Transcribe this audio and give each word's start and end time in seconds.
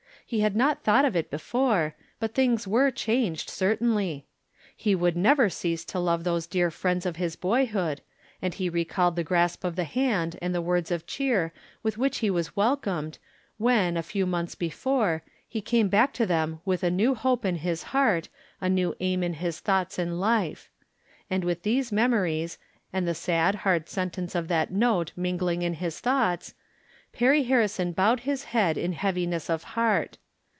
He 0.31 0.39
had 0.39 0.55
not 0.55 0.81
thought 0.81 1.03
of 1.03 1.13
it 1.13 1.29
before, 1.29 1.93
but 2.17 2.33
things 2.33 2.65
were 2.65 2.89
changed, 2.89 3.49
certainly. 3.49 4.27
He 4.77 4.95
would 4.95 5.17
never 5.17 5.49
cease 5.49 5.83
to 5.83 5.99
love 5.99 6.23
those 6.23 6.47
dear 6.47 6.71
friends 6.71 7.05
of 7.05 7.17
his 7.17 7.35
boyhood, 7.35 7.99
and 8.41 8.53
he 8.53 8.69
recalled 8.69 9.17
the 9.17 9.25
grasp 9.25 9.65
of 9.65 9.75
the 9.75 9.83
hand 9.83 10.39
and 10.41 10.55
the 10.55 10.61
words 10.61 10.89
of 10.89 11.05
cheer 11.05 11.51
with 11.83 11.97
which 11.97 12.19
he 12.19 12.29
was 12.29 12.55
welcomed 12.55 13.17
when, 13.57 13.97
a 13.97 14.01
few 14.01 14.25
months 14.25 14.55
be 14.55 14.69
From 14.69 14.69
Different 15.19 15.23
Standpoints. 15.49 15.73
183 15.73 15.81
fore, 15.81 15.81
he 15.81 15.83
came 15.83 15.89
back 15.89 16.13
to 16.13 16.25
them 16.25 16.61
with 16.63 16.83
a 16.83 16.89
new 16.89 17.13
hope 17.13 17.43
in 17.43 17.55
his 17.57 17.83
heart, 17.91 18.29
a 18.61 18.69
new 18.69 18.95
aim 19.01 19.23
in 19.23 19.33
his 19.33 19.59
thoughts 19.59 19.99
and 19.99 20.17
life; 20.17 20.69
and 21.29 21.43
witia 21.43 21.61
these 21.63 21.91
memories, 21.91 22.57
and 22.93 23.05
tlie 23.05 23.17
sad, 23.17 23.55
hard 23.65 23.89
sentence 23.89 24.33
of 24.33 24.47
that 24.47 24.71
note 24.71 25.11
mingling 25.17 25.61
in 25.61 25.73
his 25.73 25.99
thoughts. 25.99 26.53
Perry 27.11 27.43
Har 27.43 27.57
rison 27.59 27.93
bowed 27.93 28.21
his 28.21 28.45
head 28.45 28.77
in 28.77 28.93
heaviness 28.93 29.49
of 29.49 29.63
heart. 29.75 30.17